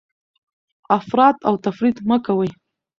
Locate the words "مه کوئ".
2.09-2.49